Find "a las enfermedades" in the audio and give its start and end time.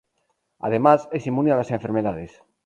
1.51-2.41